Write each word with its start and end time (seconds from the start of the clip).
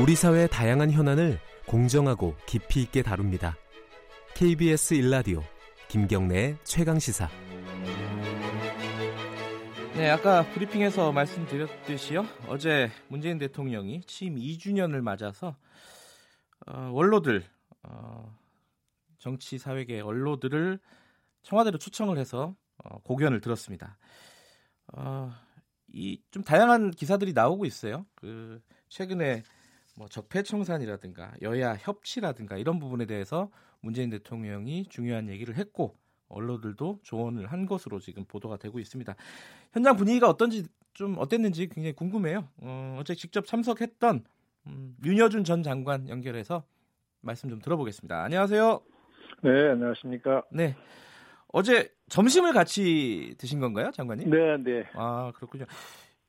우리 0.00 0.14
사회의 0.14 0.48
다양한 0.48 0.90
현안을 0.92 1.40
공정하고 1.66 2.36
깊이 2.46 2.82
있게 2.82 3.02
다룹니다. 3.02 3.56
KBS 4.34 4.94
일라디오 4.94 5.42
김경래의 5.88 6.58
최강 6.64 6.98
시사. 6.98 7.28
네, 9.94 10.08
아까 10.10 10.42
브리핑에서 10.52 11.10
말씀드렸듯이요. 11.10 12.24
어제 12.46 12.90
문재인 13.08 13.38
대통령이 13.38 14.02
취임 14.02 14.36
2주년을 14.36 15.00
맞아서 15.00 15.56
어, 16.66 16.90
원로들 16.92 17.44
어, 17.82 18.38
정치 19.18 19.58
사회계 19.58 20.00
원로들을 20.00 20.78
청와대로 21.42 21.78
초청을 21.78 22.18
해서 22.18 22.54
어, 22.84 22.98
고견을 23.02 23.40
들었습니다. 23.40 23.98
어, 24.92 25.32
이 25.92 26.20
좀 26.30 26.44
다양한 26.44 26.90
기사들이 26.92 27.32
나오고 27.32 27.64
있어요. 27.64 28.06
그 28.14 28.60
최근에 28.88 29.42
뭐 29.98 30.06
적폐청산이라든가 30.06 31.32
여야 31.42 31.74
협치라든가 31.74 32.56
이런 32.56 32.78
부분에 32.78 33.04
대해서 33.04 33.50
문재인 33.80 34.10
대통령이 34.10 34.86
중요한 34.88 35.28
얘기를 35.28 35.56
했고 35.56 35.96
언론들도 36.28 37.00
조언을 37.02 37.46
한 37.46 37.66
것으로 37.66 37.98
지금 37.98 38.24
보도가 38.24 38.58
되고 38.58 38.78
있습니다. 38.78 39.16
현장 39.72 39.96
분위기가 39.96 40.28
어떤지 40.28 40.64
좀 40.94 41.16
어땠는지 41.18 41.68
굉장히 41.68 41.94
궁금해요. 41.94 42.48
어, 42.58 42.96
어제 43.00 43.14
직접 43.16 43.44
참석했던 43.44 44.24
음, 44.68 44.96
윤여준 45.04 45.42
전 45.42 45.64
장관 45.64 46.08
연결해서 46.08 46.64
말씀 47.20 47.48
좀 47.48 47.60
들어보겠습니다. 47.60 48.22
안녕하세요. 48.22 48.80
네, 49.42 49.70
안녕하십니까. 49.70 50.44
네. 50.52 50.76
어제 51.48 51.90
점심을 52.08 52.52
같이 52.52 53.34
드신 53.38 53.58
건가요, 53.58 53.90
장관님? 53.92 54.30
네, 54.30 54.56
네. 54.58 54.84
아, 54.94 55.32
그렇군요. 55.34 55.64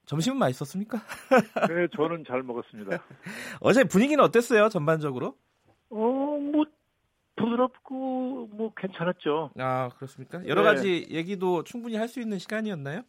점심은 0.09 0.39
맛있었습니까? 0.39 0.97
네, 1.69 1.87
저는 1.95 2.23
잘 2.27 2.41
먹었습니다. 2.41 2.97
어제 3.61 3.83
분위기는 3.83 4.23
어땠어요, 4.23 4.67
전반적으로? 4.69 5.35
어, 5.91 5.95
뭐 5.97 6.65
부드럽고 7.35 8.47
뭐 8.51 8.73
괜찮았죠. 8.75 9.51
아, 9.59 9.89
그렇습니까? 9.97 10.45
여러 10.47 10.63
네. 10.63 10.67
가지 10.67 11.07
얘기도 11.11 11.63
충분히 11.63 11.95
할 11.95 12.07
수 12.07 12.19
있는 12.19 12.39
시간이었나요? 12.39 13.03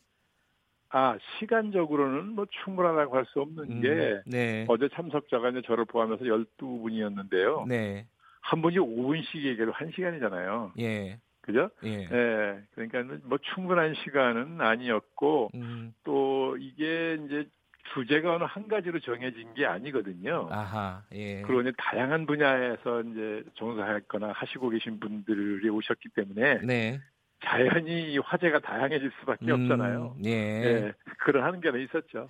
아, 0.90 1.16
시간적으로는 1.38 2.34
뭐 2.34 2.44
충분하다고 2.64 3.16
할 3.16 3.24
수 3.32 3.40
없는 3.40 3.64
음, 3.70 3.80
게 3.80 4.20
네. 4.26 4.66
어제 4.68 4.86
참석자가 4.94 5.48
이제 5.50 5.62
저를 5.66 5.86
포함해서 5.86 6.24
12분이었는데요. 6.24 7.66
네. 7.66 8.06
한 8.42 8.60
분이 8.60 8.76
5분씩 8.76 9.36
얘기해도 9.46 9.72
1시간이잖아요. 9.72 10.72
예. 10.80 11.18
그죠? 11.50 11.70
예. 11.84 12.08
예. 12.10 12.62
그러니까 12.74 13.18
뭐 13.24 13.38
충분한 13.54 13.94
시간은 14.04 14.60
아니었고 14.60 15.50
음. 15.54 15.92
또 16.04 16.56
이게 16.58 17.18
이제 17.26 17.48
주제가 17.94 18.34
어느 18.34 18.44
한 18.44 18.68
가지로 18.68 19.00
정해진 19.00 19.54
게 19.54 19.66
아니거든요. 19.66 20.48
아하. 20.50 21.02
예. 21.12 21.42
그러니 21.42 21.72
다양한 21.76 22.26
분야에서 22.26 23.02
이제 23.02 23.42
종사했거나 23.54 24.32
하시고 24.32 24.68
계신 24.70 25.00
분들이 25.00 25.68
오셨기 25.68 26.10
때문에 26.14 26.60
네. 26.62 27.00
자연히 27.42 28.12
이 28.12 28.18
화제가 28.18 28.60
다양해질 28.60 29.10
수밖에 29.20 29.50
없잖아요. 29.50 30.14
음, 30.18 30.24
예. 30.24 30.30
예, 30.30 30.92
그런 31.18 31.44
한계는 31.44 31.80
있었죠. 31.80 32.28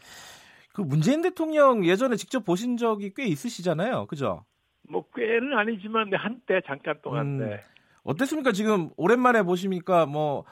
그 0.72 0.82
문재인 0.82 1.20
대통령 1.20 1.84
예전에 1.84 2.14
직접 2.14 2.44
보신 2.44 2.76
적이 2.76 3.12
꽤 3.14 3.24
있으시잖아요. 3.24 4.06
그죠? 4.06 4.44
뭐 4.88 5.04
꽤는 5.14 5.52
아니지만 5.52 6.10
네, 6.10 6.16
한때 6.16 6.60
잠깐 6.66 6.94
동안 7.02 7.26
음, 7.26 7.38
네. 7.38 7.60
어땠습니까? 8.04 8.52
지금 8.52 8.90
오랜만에 8.96 9.42
보시니까 9.42 10.06
뭐 10.06 10.44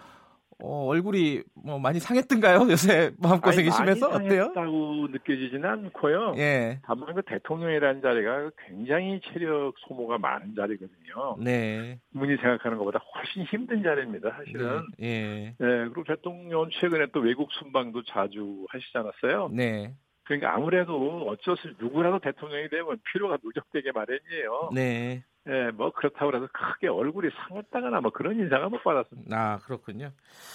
어, 0.60 0.86
얼굴이 0.86 1.42
뭐 1.54 1.78
많이 1.78 2.00
상했던가요? 2.00 2.66
요새 2.70 3.12
마음고생이 3.18 3.70
심해서 3.70 4.08
많이 4.08 4.26
어때요? 4.26 4.50
상했다고 4.54 5.08
느껴지지는 5.12 5.64
않고요. 5.64 6.34
예. 6.38 6.80
다만 6.84 7.14
그 7.14 7.22
대통령이라는 7.22 8.02
자리가 8.02 8.50
굉장히 8.66 9.20
체력 9.24 9.74
소모가 9.86 10.18
많은 10.18 10.56
자리거든요. 10.56 11.36
네. 11.38 12.00
분이 12.12 12.36
생각하는 12.38 12.76
것보다 12.78 12.98
훨씬 13.14 13.44
힘든 13.44 13.84
자리입니다. 13.84 14.30
사실은. 14.30 14.82
네. 14.98 15.06
예. 15.06 15.54
네, 15.58 15.88
그리고 15.94 16.02
대통령은 16.04 16.70
최근에 16.80 17.06
또 17.12 17.20
외국 17.20 17.52
순방도 17.52 18.02
자주 18.04 18.66
하시지 18.70 18.98
않았어요? 18.98 19.50
네. 19.52 19.94
그러니까 20.24 20.54
아무래도 20.54 21.26
어쩔 21.28 21.56
수 21.56 21.72
누구라도 21.78 22.18
대통령이 22.18 22.68
되면 22.68 22.98
피로가 23.12 23.38
누적되게 23.42 23.92
마련이에요. 23.92 24.70
네. 24.74 25.22
예, 25.48 25.70
뭐 25.70 25.90
그렇다고 25.92 26.34
해서 26.34 26.48
크게 26.52 26.88
얼굴이 26.88 27.30
상했다거나 27.48 28.00
뭐 28.00 28.10
그런 28.10 28.38
인상은 28.38 28.70
못 28.70 28.82
받았습니다. 28.82 29.36
아, 29.36 29.58
그렇군요. 29.58 30.12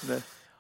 네. 0.07 0.15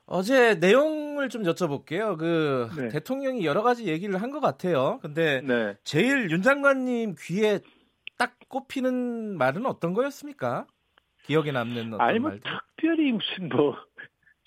어제 0.05 0.55
내용을 0.55 1.29
좀 1.29 1.43
여쭤볼게요. 1.43 2.17
그 2.17 2.69
네. 2.77 2.89
대통령이 2.89 3.45
여러 3.45 3.61
가지 3.63 3.85
얘기를 3.87 4.21
한 4.21 4.31
것 4.31 4.39
같아요. 4.41 4.99
근데 5.01 5.41
네. 5.41 5.75
제일 5.83 6.29
윤 6.31 6.41
장관님 6.41 7.15
귀에 7.19 7.59
딱 8.17 8.33
꼽히는 8.49 9.37
말은 9.37 9.65
어떤 9.65 9.93
거였습니까? 9.93 10.65
기억에 11.23 11.51
남는 11.51 11.93
어떤 11.93 12.01
아니 12.01 12.19
뭐 12.19 12.31
말들? 12.31 12.51
특별히 12.75 13.11
무슨 13.11 13.49
뭐 13.49 13.75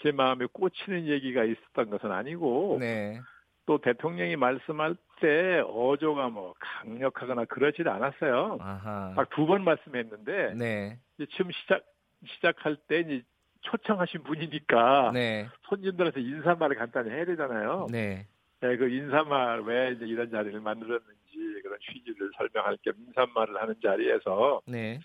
제 0.03 0.13
마음에 0.13 0.45
꽂히는 0.53 1.07
얘기가 1.07 1.43
있었던 1.45 1.89
것은 1.89 2.13
아니고 2.13 2.77
네. 2.79 3.19
또 3.65 3.81
대통령이 3.81 4.37
말씀할 4.37 4.95
때 5.21 5.63
어조가 5.67 6.29
뭐 6.29 6.55
강력하거나 6.59 7.45
그러지도 7.47 7.91
않았어요. 7.91 8.59
아하. 8.61 9.13
딱두 9.17 9.47
번 9.47 9.65
말씀했는데 9.65 10.55
네. 10.55 10.99
이제 11.19 11.27
지금 11.33 11.51
시작 11.53 11.83
시작할 12.25 12.77
때 12.89 13.01
이제 13.01 13.23
초청하신 13.63 14.23
분이니까 14.23 15.11
네. 15.13 15.49
손님들한테 15.69 16.21
인사말을 16.21 16.77
간단히 16.77 17.11
해야 17.11 17.25
되잖아요. 17.25 17.87
네. 17.91 18.27
네, 18.61 18.77
그 18.77 18.89
인사말 18.89 19.63
왜 19.63 19.93
이제 19.93 20.07
이런 20.07 20.31
자리를 20.31 20.59
만들었는지 20.61 21.61
그런 21.63 21.79
취지를 21.81 22.31
설명할 22.37 22.79
겸 22.83 22.95
인사말을 23.07 23.61
하는 23.61 23.75
자리에서 23.83 24.63
네. 24.67 25.01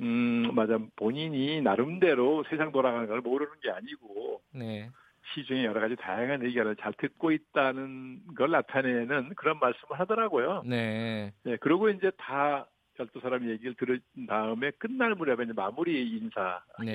음 0.00 0.50
맞아 0.54 0.78
본인이 0.96 1.60
나름대로 1.62 2.44
세상 2.50 2.72
돌아가는 2.72 3.06
걸 3.06 3.20
모르는 3.20 3.52
게 3.62 3.70
아니고 3.70 4.42
네. 4.52 4.90
시중에 5.32 5.64
여러 5.64 5.80
가지 5.80 5.96
다양한 5.96 6.42
의견을 6.42 6.76
잘 6.76 6.92
듣고 6.94 7.30
있다는 7.30 8.20
걸 8.36 8.50
나타내는 8.50 9.34
그런 9.36 9.58
말씀을 9.58 9.98
하더라고요. 9.98 10.62
네. 10.66 11.32
네, 11.44 11.56
그리고 11.60 11.88
이제 11.88 12.10
다 12.16 12.66
열두 12.98 13.20
사람 13.20 13.48
얘기를 13.48 13.74
들은 13.74 14.00
다음에 14.28 14.70
끝날 14.72 15.14
무렵에 15.14 15.44
이제 15.44 15.52
마무리 15.52 16.08
인사 16.10 16.62
네. 16.84 16.94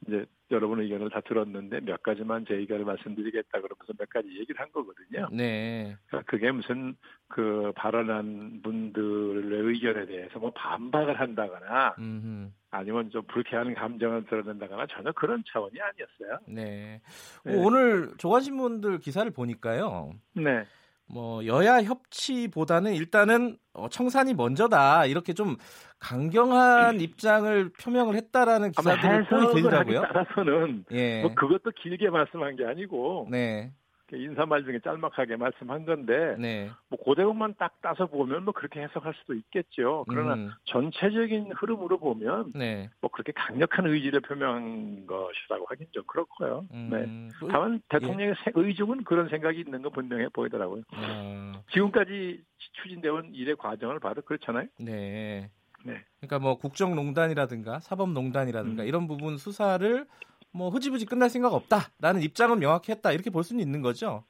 겸 0.00 0.10
이제 0.10 0.26
여러분 0.50 0.80
의견을 0.80 1.10
다 1.10 1.20
들었는데 1.20 1.80
몇 1.80 2.02
가지만 2.02 2.44
제 2.46 2.54
의견을 2.54 2.84
말씀드리겠다 2.84 3.60
그러면서 3.60 3.92
몇 3.98 4.08
가지 4.08 4.28
얘기를 4.28 4.60
한 4.60 4.70
거거든요. 4.72 5.28
네. 5.32 5.96
그러니까 6.06 6.30
그게 6.30 6.50
무슨 6.50 6.96
그 7.28 7.72
발언한 7.76 8.60
분들의 8.62 9.60
의견에 9.60 10.06
대해서 10.06 10.38
뭐 10.38 10.50
반박을 10.52 11.20
한다거나 11.20 11.94
음. 11.98 12.52
아니면 12.70 13.10
좀 13.10 13.22
불쾌한 13.26 13.74
감정을 13.74 14.24
드러낸다거나 14.26 14.86
전혀 14.90 15.12
그런 15.12 15.42
차원이 15.46 15.74
아니었어요. 15.80 16.38
네. 16.48 17.00
네. 17.44 17.56
오늘 17.56 18.10
조간신문들 18.18 18.98
기사를 18.98 19.30
보니까요. 19.30 20.12
네. 20.34 20.64
뭐 21.12 21.44
여야 21.44 21.82
협치보다는 21.82 22.94
일단은 22.94 23.56
어, 23.72 23.88
청산이 23.88 24.34
먼저다 24.34 25.06
이렇게 25.06 25.32
좀 25.32 25.56
강경한 25.98 27.00
입장을 27.00 27.72
표명을 27.80 28.14
했다라는 28.14 28.72
해석을 28.78 29.48
하기 29.48 29.54
들더라고요. 29.54 30.02
따라서는 30.02 30.84
예. 30.92 31.22
뭐 31.22 31.34
그것도 31.34 31.72
길게 31.82 32.10
말씀한 32.10 32.56
게 32.56 32.64
아니고 32.64 33.28
네. 33.30 33.72
인사말 34.16 34.64
중에 34.64 34.80
짤막하게 34.80 35.36
말씀한 35.36 35.84
건데 35.84 36.36
네. 36.38 36.70
뭐 36.88 36.98
고대목만 36.98 37.54
딱 37.58 37.80
따서 37.80 38.06
보면 38.06 38.44
뭐 38.44 38.52
그렇게 38.54 38.80
해석할 38.82 39.14
수도 39.14 39.34
있겠죠. 39.34 40.04
그러나 40.08 40.34
음, 40.34 40.50
전체적인 40.64 41.52
흐름으로 41.52 41.98
보면 41.98 42.52
네. 42.54 42.90
뭐 43.00 43.10
그렇게 43.10 43.32
강력한 43.32 43.86
의지를 43.86 44.20
표명한 44.20 45.06
것이라고 45.06 45.66
하긴 45.68 45.86
좀 45.92 46.02
그렇고요. 46.06 46.66
네. 46.70 46.96
음, 47.04 47.30
그- 47.38 47.48
다만 47.50 47.80
대통령의 47.88 48.34
세- 48.44 48.52
의중은 48.54 49.04
그런 49.04 49.28
생각이 49.28 49.60
있는 49.60 49.82
건 49.82 49.92
분명해 49.92 50.28
보이더라고요. 50.30 50.82
어, 50.92 51.52
지금까지 51.72 52.42
추진되온 52.58 53.34
일의 53.34 53.56
과정을 53.56 53.98
봐도 54.00 54.22
그렇잖아요. 54.22 54.66
네. 54.78 55.50
네. 55.84 56.04
그러니까 56.20 56.38
뭐 56.38 56.58
국정농단이라든가 56.58 57.80
사법농단이라든가 57.80 58.82
음. 58.82 58.86
이런 58.88 59.06
부분 59.08 59.38
수사를 59.38 60.06
뭐 60.52 60.70
흐지부지 60.70 61.06
끝날 61.06 61.30
생각 61.30 61.54
없다 61.54 61.90
라는 62.00 62.22
입장은 62.22 62.58
명확히 62.58 62.92
했다 62.92 63.12
이렇게 63.12 63.30
볼 63.30 63.44
수는 63.44 63.62
있는 63.62 63.82
거죠. 63.82 64.24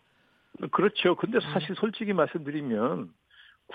그렇죠. 0.73 1.17
근데 1.17 1.39
음. 1.39 1.53
사실 1.53 1.75
솔직히 1.77 2.13
말씀드리면 2.13 3.13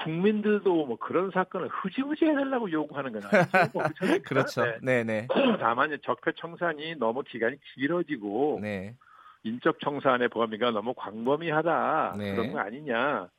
국민들도 0.04 0.86
뭐 0.86 0.98
그런 0.98 1.32
사건을 1.32 1.70
흐지부지 1.70 2.26
해달라고 2.26 2.72
요구하는 2.72 3.14
건 3.14 3.24
아니죠. 3.24 3.72
뭐? 3.74 3.84
그렇죠. 4.26 4.66
네. 4.66 4.78
네, 4.82 5.04
네. 5.04 5.28
다만 5.60 5.92
이제 5.92 5.98
적폐 6.04 6.34
청산이 6.36 6.96
너무 6.96 7.24
기간이 7.24 7.58
길어지고 7.74 8.60
네. 8.62 8.96
인적 9.44 9.80
청산의 9.80 10.30
범위가 10.30 10.72
너무 10.72 10.94
광범위하다 10.96 12.16
네. 12.18 12.36
그런 12.36 12.52
거 12.52 12.60
아니냐. 12.60 13.30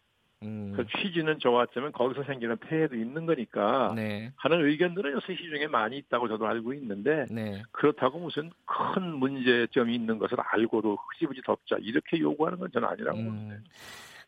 음. 0.42 0.72
그 0.76 0.86
취지는 0.86 1.38
좋았지만 1.38 1.92
거기서 1.92 2.24
생기는 2.24 2.56
폐해도 2.58 2.94
있는 2.94 3.24
거니까 3.26 3.92
네. 3.96 4.32
하는 4.36 4.66
의견들은 4.66 5.20
시중에 5.26 5.66
많이 5.66 5.96
있다고 5.98 6.28
저도 6.28 6.46
알고 6.46 6.74
있는데 6.74 7.24
네. 7.30 7.62
그렇다고 7.72 8.18
무슨 8.18 8.50
큰 8.66 9.14
문제점이 9.14 9.94
있는 9.94 10.18
것을 10.18 10.36
알고도 10.38 10.96
흐지부지 10.96 11.40
덮자 11.44 11.76
이렇게 11.80 12.18
요구하는 12.20 12.58
건 12.58 12.70
저는 12.72 12.88
아니라고. 12.88 13.18
음. 13.18 13.64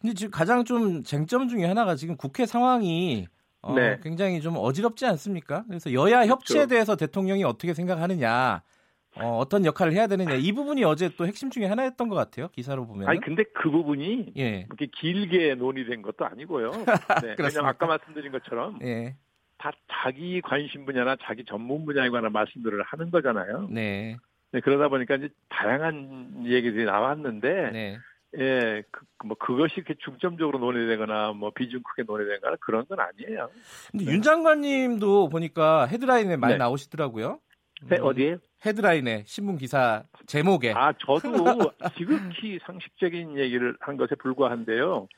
근데 0.01 0.15
지금 0.15 0.31
가장 0.31 0.65
좀 0.65 1.03
쟁점 1.03 1.49
중에 1.49 1.65
하나가 1.65 1.95
지금 1.95 2.17
국회 2.17 2.47
상황이 2.47 3.27
어, 3.61 3.75
네. 3.75 3.99
굉장히 4.03 4.41
좀 4.41 4.55
어지럽지 4.57 5.05
않습니까? 5.07 5.65
그래서 5.67 5.93
여야 5.93 6.27
협치에 6.27 6.59
그렇죠. 6.59 6.69
대해서 6.69 6.97
대통령이 6.97 7.45
어떻게 7.45 7.75
생각하느냐, 7.75 8.63
어, 9.21 9.39
어떤 9.39 9.65
역할을 9.65 9.93
해야 9.93 10.07
되느냐 10.07 10.35
이 10.35 10.53
부분이 10.53 10.85
어제 10.85 11.11
또 11.17 11.27
핵심 11.27 11.51
중에 11.51 11.67
하나였던 11.67 12.09
것 12.09 12.15
같아요. 12.15 12.49
기사로 12.49 12.87
보면. 12.87 13.09
아니 13.09 13.21
근데 13.21 13.45
그 13.55 13.71
부분이 13.71 14.33
예, 14.37 14.65
그렇게 14.65 14.87
길게 14.87 15.55
논의된 15.57 16.03
것도 16.03 16.25
아니고요. 16.25 16.71
네? 17.25 17.37
왜냐면 17.39 17.67
아까 17.67 17.87
말씀드린 17.87 18.33
것처럼 18.33 18.79
예, 18.83 19.17
다 19.59 19.73
자기 19.91 20.41
관심 20.41 20.87
분야나 20.87 21.17
자기 21.23 21.45
전문 21.45 21.85
분야에 21.85 22.09
관한 22.11 22.33
말씀들을 22.33 22.83
하는 22.83 23.11
거잖아요. 23.11 23.69
네, 23.71 24.17
네, 24.53 24.61
그러다 24.61 24.89
보니까 24.89 25.17
이제 25.17 25.29
다양한 25.49 26.45
얘기들이 26.47 26.85
나왔는데, 26.85 27.71
네, 27.73 27.99
예, 28.39 28.83
그, 28.91 29.05
뭐 29.25 29.37
그것이 29.37 29.75
이렇게 29.77 29.95
중점적으로 29.99 30.59
논의되거나 30.59 31.33
뭐 31.33 31.51
비중 31.51 31.83
크게 31.83 32.05
논의되거나 32.05 32.57
그런 32.61 32.87
건 32.87 33.01
아니에요. 33.01 33.51
근데 33.91 34.05
네. 34.05 34.13
윤 34.13 34.23
장관님도 34.23 35.29
보니까 35.29 35.87
헤드라인에 35.87 36.37
많이 36.37 36.55
네. 36.55 36.59
나오시더라고요. 36.59 37.41
네, 37.89 37.99
음, 37.99 38.05
어디에? 38.05 38.37
헤드라인에 38.65 39.25
신문 39.27 39.57
기사 39.57 40.03
제목에. 40.27 40.73
아, 40.73 40.93
저도 40.95 41.73
지극히 41.97 42.59
상식적인 42.65 43.39
얘기를 43.39 43.77
한 43.81 43.97
것에 43.97 44.15
불과한데요. 44.17 45.09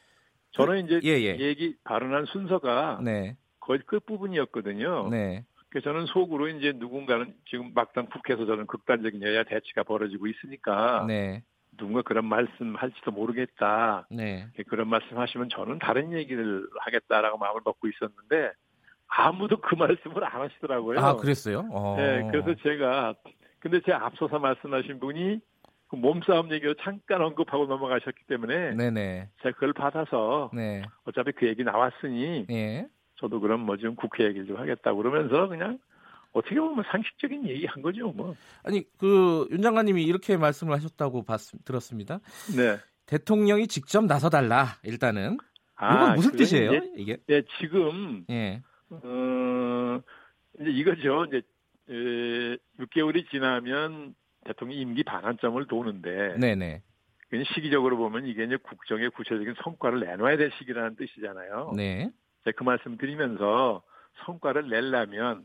저는 0.52 0.84
이제 0.84 1.00
예, 1.04 1.10
예. 1.22 1.38
얘기 1.38 1.76
발언한 1.84 2.26
순서가 2.26 3.00
네, 3.02 3.36
거의 3.60 3.80
끝 3.86 4.04
부분이었거든요. 4.04 5.08
네, 5.10 5.44
그래서 5.68 5.92
저는 5.92 6.06
속으로 6.06 6.48
이제 6.48 6.72
누군가는 6.74 7.32
지금 7.48 7.72
막상 7.74 8.06
국회에서 8.06 8.46
저는 8.46 8.66
극단적인 8.66 9.22
여야 9.22 9.44
대치가 9.44 9.84
벌어지고 9.84 10.26
있으니까 10.26 11.04
네, 11.06 11.44
누군가 11.78 12.02
그런 12.02 12.26
말씀 12.26 12.74
할지도 12.74 13.12
모르겠다. 13.12 14.06
네. 14.10 14.48
그런 14.68 14.88
말씀 14.88 15.18
하시면 15.18 15.48
저는 15.50 15.78
다른 15.78 16.12
얘기를 16.12 16.68
하겠다라고 16.80 17.38
마음을 17.38 17.60
먹고 17.64 17.88
있었는데 17.88 18.52
아무도 19.10 19.60
그 19.60 19.74
말씀을 19.74 20.24
안 20.24 20.40
하시더라고요. 20.42 21.00
아, 21.00 21.16
그랬어요? 21.16 21.68
어. 21.72 21.96
네, 21.96 22.28
그래서 22.30 22.54
제가 22.62 23.14
근데 23.58 23.80
제 23.84 23.92
앞서서 23.92 24.38
말씀하신 24.38 25.00
분이 25.00 25.40
그 25.88 25.96
몸싸움 25.96 26.52
얘기를 26.52 26.74
잠깐 26.82 27.20
언급하고 27.20 27.66
넘어가셨기 27.66 28.24
때문에 28.28 28.74
네네. 28.76 29.28
제가 29.42 29.54
그걸 29.54 29.72
받아서 29.72 30.50
네. 30.54 30.82
어차피 31.04 31.32
그 31.32 31.46
얘기 31.48 31.64
나왔으니 31.64 32.46
예. 32.50 32.86
저도 33.16 33.40
그럼 33.40 33.60
뭐좀 33.66 33.96
국회 33.96 34.24
얘기를 34.24 34.46
좀 34.46 34.56
하겠다 34.56 34.94
그러면서 34.94 35.48
그냥 35.48 35.78
어떻게 36.32 36.54
보면 36.60 36.84
상식적인 36.90 37.48
얘기 37.48 37.66
한 37.66 37.82
거죠 37.82 38.12
뭐. 38.12 38.34
아니 38.62 38.84
그 38.98 39.48
윤 39.50 39.60
장관님이 39.62 40.04
이렇게 40.04 40.36
말씀을 40.36 40.72
하셨다고 40.74 41.24
봤, 41.24 41.40
들었습니다. 41.64 42.20
네. 42.56 42.76
대통령이 43.06 43.66
직접 43.66 44.04
나서달라 44.04 44.78
일단은. 44.84 45.38
아, 45.74 45.94
이건 45.96 46.14
무슨 46.14 46.36
뜻이에요? 46.36 46.72
이제, 46.74 46.92
이게? 46.96 47.16
예, 47.30 47.42
지금 47.58 48.24
예. 48.30 48.62
어, 48.90 50.00
이제 50.60 50.70
이거죠. 50.70 51.26
이제 51.26 51.42
에, 51.88 52.56
6개월이 52.78 53.28
지나면 53.30 54.14
대통령 54.44 54.78
임기 54.78 55.04
반환점을 55.04 55.66
도는데 55.66 56.36
네네. 56.38 56.82
시기적으로 57.54 57.96
보면 57.96 58.26
이게 58.26 58.44
이제 58.44 58.56
국정의 58.56 59.10
구체적인 59.10 59.54
성과를 59.62 60.00
내놔야 60.00 60.36
될 60.36 60.50
시기라는 60.58 60.96
뜻이잖아요. 60.96 61.72
네. 61.76 62.10
제가 62.44 62.56
그 62.56 62.64
말씀 62.64 62.96
드리면서 62.96 63.82
성과를 64.24 64.68
내려면 64.68 65.44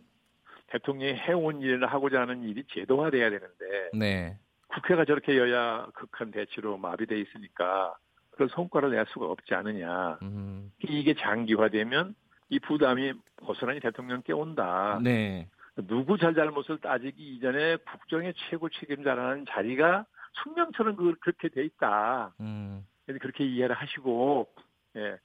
대통령이 0.68 1.14
해온 1.14 1.62
일을 1.62 1.86
하고자 1.86 2.22
하는 2.22 2.44
일이 2.44 2.64
제도화돼야 2.74 3.30
되는데 3.30 3.90
네. 3.94 4.38
국회가 4.68 5.06
저렇게 5.06 5.38
여야 5.38 5.88
극한 5.94 6.32
대치로 6.32 6.78
마비돼 6.78 7.20
있으니까 7.20 7.96
그런 8.32 8.50
성과를 8.50 8.92
낼 8.92 9.06
수가 9.10 9.28
없지 9.28 9.54
않느냐. 9.54 10.20
음. 10.24 10.72
이게 10.84 11.14
장기화되면 11.14 12.16
이 12.50 12.60
부담이 12.60 13.14
고스란히 13.38 13.80
대통령께 13.80 14.34
온다. 14.34 15.00
네. 15.04 15.48
누구 15.88 16.18
잘잘못을 16.18 16.78
따지기 16.80 17.36
이전에 17.36 17.78
국정의 17.78 18.34
최고 18.50 18.70
책임자라는 18.70 19.46
자리가 19.50 20.06
숙명처럼 20.44 20.96
그- 20.96 21.16
그렇게 21.20 21.50
돼 21.50 21.64
있다. 21.66 22.34
음. 22.40 22.86
그렇게 23.06 23.46
이해를 23.46 23.76
하시고 23.76 24.48
예, 24.96 25.18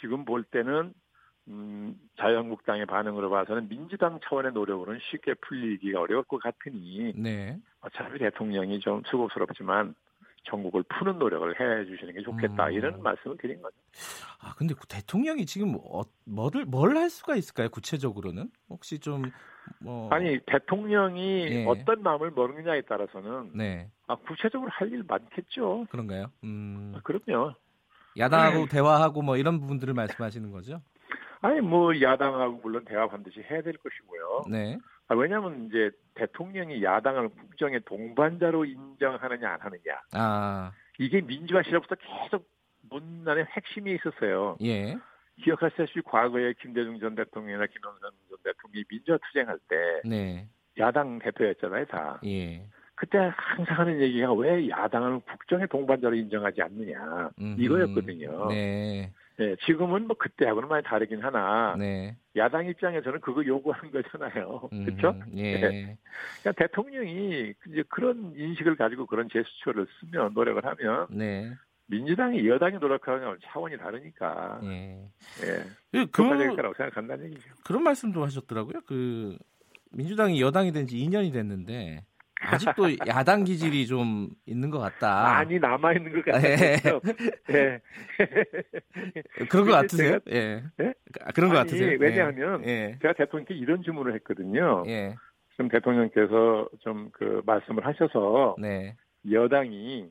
지금 0.00 0.24
볼 0.24 0.42
때는 0.44 0.92
음, 1.48 1.98
자유한국당의 2.16 2.86
반응으로 2.86 3.30
봐서는 3.30 3.68
민주당 3.68 4.18
차원의 4.24 4.52
노력으로는 4.52 5.00
쉽게 5.10 5.34
풀리기가 5.34 6.00
어려울 6.00 6.22
것 6.24 6.42
같으니 6.42 7.12
네. 7.16 7.58
어차피 7.80 8.18
대통령이 8.18 8.80
좀 8.80 9.02
수고스럽지만 9.06 9.94
전국을 10.48 10.82
푸는 10.84 11.18
노력을 11.18 11.48
해 11.60 11.84
주시는 11.86 12.14
게 12.14 12.22
좋겠다 12.22 12.66
음. 12.68 12.72
이런 12.72 13.02
말씀을 13.02 13.36
드린 13.38 13.60
거죠. 13.62 13.76
아 14.40 14.54
근데 14.56 14.74
그 14.74 14.86
대통령이 14.86 15.46
지금 15.46 15.76
어, 15.76 16.02
뭐를 16.26 16.64
뭘 16.64 16.96
할 16.96 17.10
수가 17.10 17.36
있을까요? 17.36 17.68
구체적으로는 17.70 18.50
혹시 18.70 18.98
좀 18.98 19.22
뭐. 19.80 20.08
아니 20.10 20.38
대통령이 20.46 21.46
예. 21.50 21.64
어떤 21.66 22.02
마음을 22.02 22.30
먹느냐에 22.30 22.82
따라서는 22.82 23.50
네. 23.54 23.90
아, 24.06 24.16
구체적으로 24.16 24.70
할 24.72 24.88
일 24.92 25.04
많겠죠. 25.06 25.86
그런가요? 25.90 26.30
음. 26.44 26.94
아, 26.96 27.00
그럼요. 27.02 27.52
야당하고 28.16 28.60
네. 28.60 28.66
대화하고 28.68 29.22
뭐 29.22 29.36
이런 29.36 29.60
부분들을 29.60 29.92
말씀하시는 29.94 30.50
거죠? 30.50 30.80
아니 31.40 31.60
뭐 31.60 31.92
야당하고 32.00 32.60
물론 32.62 32.84
대화 32.86 33.06
반드시 33.06 33.40
해야 33.40 33.62
될 33.62 33.74
것이고요. 33.76 34.44
네. 34.50 34.78
아, 35.08 35.14
왜냐하면 35.14 35.66
이제 35.66 35.90
대통령이 36.14 36.82
야당을 36.82 37.30
국정의 37.30 37.80
동반자로 37.84 38.64
인정하느냐 38.64 39.50
안 39.50 39.60
하느냐 39.60 40.02
아, 40.12 40.72
이게 40.98 41.20
민주화 41.20 41.62
시절부터 41.62 41.96
계속 41.96 42.48
논란의 42.90 43.46
핵심이 43.46 43.94
있었어요. 43.94 44.56
예. 44.62 44.96
기억하시다시피 45.42 46.02
과거에 46.02 46.52
김대중 46.60 46.98
전 46.98 47.14
대통령이나 47.14 47.66
김영삼 47.66 48.10
전 48.28 48.38
대통령이 48.44 48.84
민주화 48.88 49.18
투쟁할 49.26 49.58
때 49.68 49.76
네. 50.04 50.48
야당 50.78 51.18
대표였잖아요, 51.18 51.86
다. 51.86 52.20
예. 52.24 52.66
그때 52.94 53.18
항상 53.32 53.78
하는 53.78 54.00
얘기가 54.00 54.32
왜 54.34 54.68
야당을 54.68 55.20
국정의 55.20 55.68
동반자로 55.68 56.16
인정하지 56.16 56.62
않느냐 56.62 57.30
음흠. 57.40 57.60
이거였거든요. 57.62 58.48
네. 58.48 59.12
네, 59.38 59.54
지금은 59.66 60.08
뭐 60.08 60.16
그때하고는 60.16 60.68
많이 60.68 60.82
다르긴 60.82 61.22
하나 61.22 61.76
네. 61.78 62.16
야당 62.36 62.66
입장에서는 62.66 63.20
그거 63.20 63.44
요구하는 63.46 63.90
거잖아요. 63.92 64.68
음, 64.72 64.84
그렇죠? 64.84 65.16
예. 65.36 65.96
그러니까 66.42 66.52
대통령이 66.66 67.54
이제 67.68 67.84
그런 67.88 68.32
인식을 68.36 68.74
가지고 68.74 69.06
그런 69.06 69.28
제스처를 69.32 69.86
쓰면 70.00 70.34
노력을 70.34 70.64
하면 70.64 71.06
네. 71.10 71.52
민주당이 71.86 72.46
여당이 72.48 72.78
노력하는 72.78 73.38
차원이 73.44 73.78
다르니까 73.78 74.60
예. 74.64 75.08
예, 75.44 75.64
그, 75.92 76.06
그것까지 76.10 76.48
거라고 76.56 76.74
생각한다는 76.74 77.26
얘기죠. 77.26 77.48
그런 77.64 77.82
말씀도 77.84 78.24
하셨더라고요. 78.24 78.80
그 78.86 79.38
민주당이 79.92 80.40
여당이 80.42 80.72
된 80.72 80.86
지 80.86 80.96
2년이 80.96 81.32
됐는데 81.32 82.04
아직도 82.40 83.06
야당 83.06 83.44
기질이 83.44 83.86
좀 83.86 84.30
있는 84.46 84.70
것 84.70 84.78
같다. 84.78 85.22
많이 85.22 85.58
남아 85.58 85.92
있는 85.94 86.12
것 86.12 86.26
예. 86.28 86.76
같아요. 86.76 87.00
예. 87.50 87.80
그런 89.50 89.66
것 89.66 89.72
같으세요? 89.72 90.18
예. 90.30 90.62
예? 90.80 90.94
아, 91.22 91.32
그런 91.32 91.50
것 91.50 91.56
아니, 91.58 91.68
같으세요? 91.70 91.96
왜냐하면 92.00 92.64
예. 92.64 92.98
제가 93.02 93.14
대통령께 93.14 93.54
이런 93.54 93.82
질문을 93.82 94.14
했거든요. 94.14 94.84
예. 94.86 95.14
지금 95.52 95.68
대통령께서 95.68 96.68
좀 96.80 97.10
그 97.12 97.42
말씀을 97.46 97.84
하셔서 97.84 98.54
네. 98.60 98.96
여당이 99.28 100.08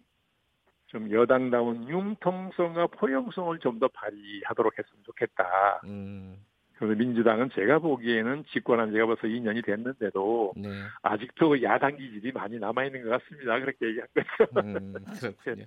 좀 0.88 1.12
여당다운 1.12 1.88
융통성과 1.90 2.88
포용성을 2.88 3.58
좀 3.60 3.80
더 3.80 3.88
발휘하도록 3.90 4.74
했으면 4.78 5.04
좋겠다. 5.06 5.82
음. 5.86 6.38
그래서 6.78 6.96
민주당은 6.96 7.50
제가 7.56 7.80
보기에는 7.80 8.46
집권한 8.54 8.92
지가 8.92 9.06
벌써 9.06 9.24
2년이 9.24 9.66
됐는데도 9.66 10.54
네. 10.58 10.70
아직도 11.02 11.62
야당 11.64 11.98
기질이 11.98 12.32
많이 12.32 12.60
남아 12.60 12.86
있는 12.86 13.04
것 13.04 13.10
같습니다. 13.22 13.60
그렇게 13.60 13.88
얘기한 13.88 14.08
거죠. 14.14 14.68
음, 14.68 14.94
그렇군요. 15.20 15.66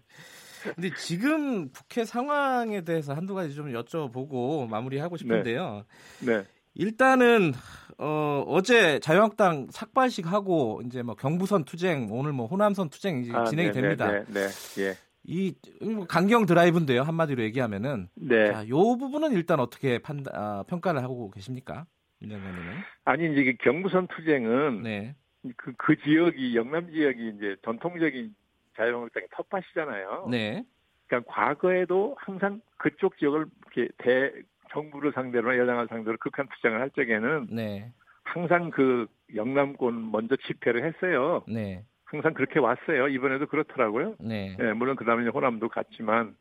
근데 0.74 0.90
지금 0.96 1.70
국회 1.70 2.04
상황에 2.04 2.82
대해서 2.82 3.14
한두 3.14 3.34
가지 3.34 3.54
좀 3.54 3.72
여쭤보고 3.72 4.68
마무리하고 4.68 5.16
싶은데요. 5.16 5.84
네. 6.24 6.44
일단은 6.74 7.52
어, 7.98 8.44
어제 8.46 8.98
자유한국당 9.00 9.66
삭발식 9.70 10.30
하고 10.30 10.80
이제 10.86 11.02
뭐 11.02 11.14
경부선 11.14 11.64
투쟁 11.64 12.08
오늘 12.10 12.32
뭐 12.32 12.46
호남선 12.46 12.90
투쟁 12.90 13.22
이제 13.22 13.32
아, 13.34 13.44
진행이 13.44 13.72
네, 13.72 13.80
됩니다. 13.80 14.10
네, 14.10 14.24
네, 14.28 14.46
네. 14.46 14.82
예. 14.82 14.96
이뭐 15.24 16.06
강경 16.06 16.46
드라이브인데요 16.46 17.02
한마디로 17.02 17.42
얘기하면은 17.42 18.08
네. 18.14 18.52
자, 18.52 18.68
요 18.68 18.96
부분은 18.96 19.32
일단 19.32 19.60
어떻게 19.60 19.98
판단 19.98 20.34
아, 20.34 20.64
평가를 20.66 21.02
하고 21.02 21.30
계십니까, 21.30 21.86
윤 22.22 22.30
장관님은? 22.30 22.74
아니 23.04 23.32
이제 23.32 23.44
그 23.44 23.52
경부선 23.62 24.08
투쟁은 24.08 24.82
네, 24.82 25.14
그, 25.56 25.72
그 25.76 25.96
지역이 26.00 26.56
영남 26.56 26.90
지역이 26.90 27.34
이제 27.36 27.56
전통적인 27.64 28.34
자유한국당의 28.76 29.28
텃밭이잖아요. 29.32 30.28
네, 30.30 30.64
그러니까 31.06 31.32
과거에도 31.32 32.16
항상 32.18 32.60
그쪽 32.78 33.18
지역을 33.18 33.46
이렇게 33.74 33.92
대 33.98 34.32
정부를 34.72 35.12
상대로 35.12 35.56
여당을 35.58 35.88
상대로 35.88 36.16
극한 36.18 36.48
투쟁을 36.48 36.80
할 36.80 36.90
적에는 36.90 37.48
네, 37.50 37.92
항상 38.22 38.70
그 38.70 39.06
영남권 39.34 40.10
먼저 40.10 40.36
집회를 40.46 40.84
했어요. 40.86 41.44
네, 41.46 41.84
항상 42.10 42.34
그렇게 42.34 42.58
왔어요. 42.58 43.06
이번에도 43.08 43.46
그렇더라고요. 43.46 44.16
네, 44.18 44.56
예, 44.58 44.72
물론 44.72 44.96
그 44.96 45.04
다음에 45.04 45.28
호남도 45.28 45.68
갔지만 45.68 46.34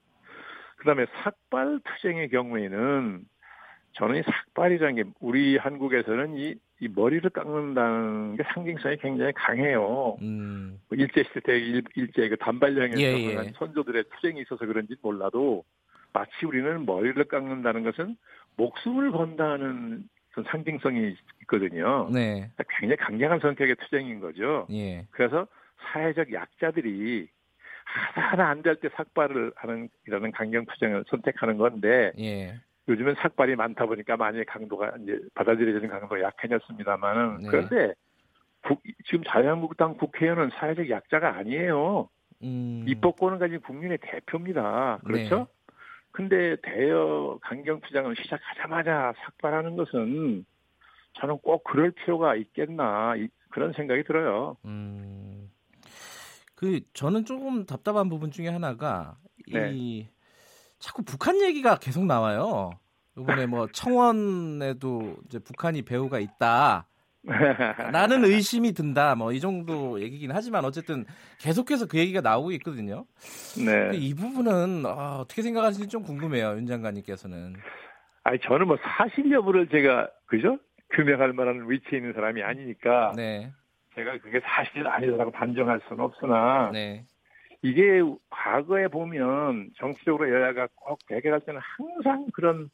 그 0.78 0.86
다음에 0.86 1.06
삭발 1.24 1.80
투쟁의 1.84 2.30
경우에는 2.30 3.24
저는 3.94 4.16
이 4.16 4.24
삭발이라는 4.24 4.96
게 4.96 5.04
우리 5.20 5.58
한국에서는 5.58 6.38
이, 6.38 6.56
이 6.80 6.88
머리를 6.88 7.30
깎는다는 7.30 8.38
게 8.38 8.44
상징성이 8.54 8.98
굉장히 8.98 9.32
강해요. 9.34 10.18
음. 10.22 10.80
뭐 10.90 10.98
일제 10.98 11.24
시대 11.24 11.40
때 11.42 11.60
일, 11.60 11.84
일제 11.96 12.30
그 12.30 12.38
단발령에서 12.38 13.00
예, 13.00 13.14
예. 13.14 13.52
선조들의 13.56 14.06
투쟁이 14.16 14.42
있어서 14.42 14.66
그런지 14.66 14.96
몰라도 15.04 15.64
마치 16.14 16.46
우리는 16.46 16.86
머리를 16.86 17.24
깎는다는 17.26 17.84
것은 17.84 18.18
목숨을 18.58 19.12
건다는 19.12 20.04
상징성이 20.50 21.16
있거든요. 21.42 22.10
네. 22.12 22.50
굉장히 22.80 22.98
강력한 22.98 23.40
성격의 23.40 23.76
투쟁인 23.76 24.20
거죠. 24.20 24.66
예. 24.72 25.06
그래서 25.12 25.48
사회적 25.82 26.34
약자들이 26.34 27.28
하나하나 27.86 28.50
안 28.50 28.62
될 28.62 28.76
때 28.80 28.90
삭발을 28.96 29.54
하는 29.56 29.90
이라는 30.08 30.32
강경 30.32 30.66
투쟁을 30.66 31.06
선택하는 31.10 31.58
건데 31.58 32.12
예. 32.20 32.60
요즘은 32.88 33.16
삭발이 33.16 33.56
많다 33.56 33.86
보니까 33.86 34.18
많이 34.18 34.44
강도가 34.46 34.92
이제 35.02 35.20
받아들여지는 35.36 35.90
강도가 35.90 36.22
약해졌습니다만은 36.22 37.38
네. 37.42 37.48
그런데 37.50 37.94
국, 38.64 38.82
지금 39.06 39.24
자유한국당 39.26 39.96
국회의원은 39.98 40.50
사회적 40.60 40.90
약자가 40.90 41.36
아니에요. 41.38 42.10
음. 42.44 42.86
입법권을 42.88 43.40
가진 43.40 43.60
국민의 43.62 44.00
대표입니다. 44.02 45.00
그렇죠? 45.06 45.38
네. 45.38 45.46
근데 46.12 46.56
대여 46.64 47.40
강경 47.42 47.82
투쟁을 47.82 48.16
시작하자마자 48.16 49.14
삭발하는 49.24 49.76
것은 49.76 50.46
저는 51.14 51.38
꼭 51.40 51.64
그럴 51.64 51.92
필요가 51.92 52.36
있겠나 52.36 53.14
그런 53.50 53.74
생각이 53.74 54.04
들어요. 54.04 54.58
음. 54.66 55.29
그 56.60 56.82
저는 56.94 57.24
조금 57.24 57.66
답답한 57.66 58.10
부분 58.10 58.32
중에 58.32 58.50
하나가 58.50 59.16
네. 59.50 59.72
이 59.74 60.08
자꾸 60.78 61.04
북한 61.04 61.42
얘기가 61.42 61.78
계속 61.78 62.06
나와요. 62.06 62.72
이번에 63.18 63.46
뭐 63.46 63.68
청원에도 63.72 65.16
이제 65.25 65.39
북한이 65.39 65.84
배후가 65.84 66.20
있다. 66.20 66.86
나는 67.94 68.25
의심이 68.25 68.74
든다. 68.74 69.16
뭐 69.16 69.32
이 69.32 69.39
정도 69.39 70.01
얘기긴 70.01 70.32
하지만 70.34 70.66
어쨌든 70.66 71.06
계속해서 71.39 71.86
그 71.86 71.98
얘기가 71.98 72.20
나오고 72.20 72.51
있거든요. 72.54 73.06
네. 73.66 73.92
이 73.98 74.13
부분은 74.13 74.86
아, 74.86 75.20
어떻게 75.22 75.42
생각하시는지 75.42 75.89
좀 75.89 76.04
궁금해요, 76.04 76.58
윤 76.58 76.66
장관님께서는. 76.66 77.56
아니 78.25 78.38
저는 78.39 78.68
뭐 78.68 78.75
사실 78.98 79.32
여부를 79.32 79.70
제가 79.70 80.10
그죠? 80.25 80.60
규명할 80.94 81.32
만한 81.32 81.70
위치에 81.70 82.00
있는 82.00 82.12
사람이 82.12 82.44
아니니까. 82.44 83.13
네. 83.16 83.54
제가 84.00 84.18
그게 84.20 84.39
사실 84.39 84.88
아니다라고 84.88 85.32
단정할 85.32 85.82
수는 85.88 86.03
없으나. 86.03 86.72
네. 86.72 87.03
이게 87.62 88.01
과거에 88.29 88.88
보면 88.88 89.72
정치적으로 89.75 90.29
여야가 90.29 90.70
꼭 90.75 91.00
대결할 91.08 91.41
때는 91.41 91.60
항상 91.62 92.27
그런 92.34 92.70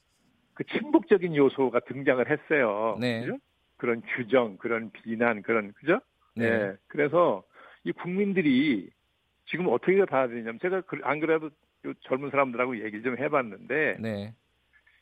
그 0.53 0.63
친북적인 0.65 1.36
요소가 1.36 1.79
등장을 1.82 2.24
했어요. 2.29 2.98
네. 3.00 3.22
그죠? 3.22 3.38
그런 3.77 4.01
규정, 4.15 4.58
그런 4.58 4.91
비난, 4.91 5.41
그런 5.41 5.74
그죠? 5.74 6.00
네. 6.36 6.50
네. 6.50 6.74
그래서 6.88 7.44
이 7.84 7.91
국민들이 7.91 8.89
지금 9.48 9.67
어떻게 9.67 9.98
받아들이냐면 10.05 10.60
제가 10.62 10.82
그, 10.82 11.00
안 11.03 11.20
그래도 11.20 11.50
젊은 12.01 12.29
사람들하고 12.29 12.77
얘기를 12.84 13.03
좀 13.03 13.17
해봤는데 13.17 13.98
네. 14.00 14.34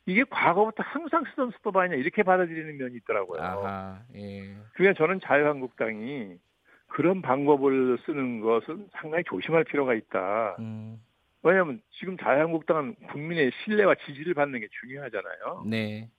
이게 0.06 0.24
과거부터 0.30 0.84
항상 0.84 1.24
쓰던 1.30 1.52
수법 1.52 1.78
아니냐 1.78 1.96
이렇게 1.96 2.24
받아들이는 2.24 2.78
면이 2.78 2.98
있더라고요. 2.98 3.42
아하, 3.42 4.00
예. 4.16 4.54
그러니까 4.74 4.98
저는 4.98 5.20
자유한국당이 5.22 6.38
그런 6.88 7.22
방법을 7.22 7.98
쓰는 8.06 8.42
것은 8.42 8.88
상당히 8.92 9.24
조심할 9.26 9.64
필요가 9.64 9.94
있다. 9.94 10.58
음. 10.60 11.02
왜냐하면 11.42 11.82
지금 12.00 12.18
자유한국당은 12.18 12.96
국민의 13.12 13.52
신뢰와 13.64 13.96
지지를 14.06 14.34
받는 14.34 14.60
게 14.60 14.68
중요하잖아요. 14.82 15.64
네. 15.68 16.10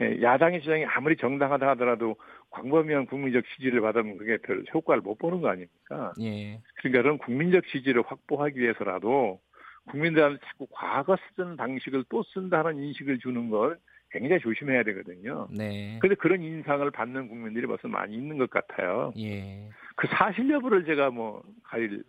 예, 0.00 0.22
야당의 0.22 0.62
주장이 0.62 0.86
아무리 0.86 1.16
정당하다 1.16 1.68
하더라도 1.70 2.16
광범위한 2.50 3.06
국민적 3.06 3.44
지지를 3.54 3.80
받으면 3.82 4.16
그게 4.16 4.38
별 4.38 4.64
효과를 4.72 5.02
못 5.02 5.18
보는 5.18 5.40
거 5.40 5.48
아닙니까? 5.48 6.14
예. 6.20 6.60
그러니까 6.76 7.02
그런 7.02 7.18
국민적 7.18 7.66
지지를 7.68 8.02
확보하기 8.06 8.58
위해서라도 8.58 9.40
국민들한테 9.88 10.38
자꾸 10.46 10.66
과거 10.70 11.16
쓰던 11.16 11.56
방식을 11.56 12.04
또 12.08 12.22
쓴다는 12.22 12.78
인식을 12.82 13.18
주는 13.18 13.50
걸 13.50 13.78
굉장히 14.10 14.40
조심해야 14.40 14.82
되거든요. 14.82 15.46
네. 15.50 15.98
그런데 16.00 16.16
그런 16.20 16.42
인상을 16.42 16.90
받는 16.90 17.28
국민들이 17.28 17.66
벌써 17.66 17.86
많이 17.86 18.14
있는 18.14 18.38
것 18.38 18.50
같아요. 18.50 19.12
예. 19.18 19.68
그 19.96 20.08
사실 20.08 20.50
여부를 20.50 20.84
제가 20.84 21.10
뭐 21.10 21.42
가릴 21.62 22.02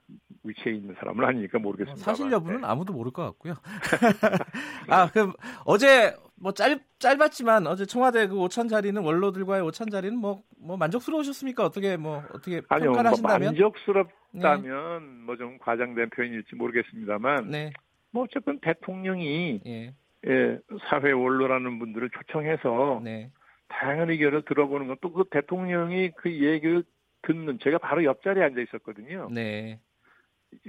위치에 0.43 0.73
있는 0.73 0.95
사람은 0.97 1.23
아니니까 1.23 1.59
모르겠습니다. 1.59 2.03
사실 2.03 2.31
여부는 2.31 2.61
네. 2.61 2.67
아무도 2.67 2.93
모를 2.93 3.11
것 3.11 3.23
같고요. 3.23 3.53
아, 4.89 5.09
그럼 5.11 5.33
어제 5.65 6.15
뭐 6.35 6.51
짧, 6.53 6.79
짧았지만 6.97 7.67
어제 7.67 7.85
청와대 7.85 8.27
그 8.27 8.35
오찬 8.39 8.67
자리는 8.67 8.99
원로들과의 8.99 9.61
오찬 9.61 9.91
자리는 9.91 10.17
뭐, 10.17 10.41
뭐 10.59 10.77
만족스러우셨습니까? 10.77 11.63
어떻게 11.63 11.97
뭐 11.97 12.23
어떻게 12.33 12.61
아니요, 12.67 12.87
평가를 12.87 13.11
하신다면? 13.11 13.39
뭐 13.39 13.47
만족스럽다면 13.47 14.99
네. 15.19 15.25
뭐좀 15.25 15.59
과장된 15.59 16.09
표현일지 16.09 16.55
모르겠습니다만 16.55 17.51
네. 17.51 17.71
뭐 18.11 18.23
어쨌든 18.23 18.59
대통령이 18.59 19.61
예. 19.67 19.93
예, 20.27 20.59
사회 20.89 21.11
원로라는 21.11 21.79
분들을 21.79 22.09
초청해서 22.11 23.01
네. 23.03 23.31
다양한 23.67 24.09
의견을 24.09 24.43
들어보는 24.43 24.87
것도 24.87 25.11
그 25.13 25.23
대통령이 25.31 26.11
그 26.17 26.31
얘기를 26.31 26.83
듣는 27.23 27.59
제가 27.59 27.77
바로 27.77 28.03
옆자리에 28.03 28.43
앉아 28.43 28.61
있었거든요. 28.61 29.29
네. 29.31 29.79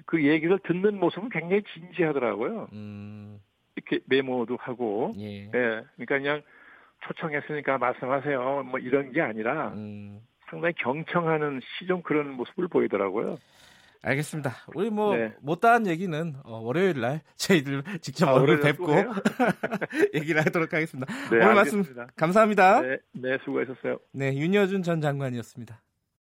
그 0.07 0.25
얘기를 0.25 0.59
듣는 0.61 0.99
모습은 0.99 1.29
굉장히 1.31 1.63
진지하더라고요. 1.75 2.69
음. 2.73 3.41
이렇게 3.75 4.01
메모도 4.07 4.57
하고, 4.61 5.13
예. 5.19 5.45
예. 5.47 5.51
그러니까 5.51 6.19
그냥 6.19 6.43
초청했으니까 7.01 7.79
말씀하세요. 7.79 8.63
뭐 8.65 8.79
이런 8.79 9.13
게 9.13 9.21
아니라 9.21 9.69
음. 9.71 10.21
상당히 10.49 10.75
경청하는 10.75 11.61
시종 11.79 12.03
그런 12.03 12.31
모습을 12.31 12.69
보이더라고요. 12.69 13.39
알겠습니다. 14.03 14.53
우리 14.75 14.91
뭐 14.91 15.17
네. 15.17 15.33
못다한 15.41 15.87
얘기는 15.87 16.35
어, 16.45 16.59
월요일 16.59 17.01
날 17.01 17.21
저희들 17.37 17.85
직접 18.01 18.29
아, 18.29 18.35
얼굴 18.35 18.61
뵙고 18.61 18.87
얘기를 20.15 20.45
하도록 20.45 20.73
하겠습니다. 20.73 21.13
네, 21.31 21.37
오늘 21.37 21.59
알겠습니다. 21.59 21.95
말씀 21.95 22.15
감사합니다. 22.17 22.81
네, 22.83 22.99
네, 23.13 23.39
수고하셨어요. 23.45 23.99
네, 24.13 24.35
윤여준 24.37 24.83
전 24.83 25.01
장관이었습니다. 25.01 25.81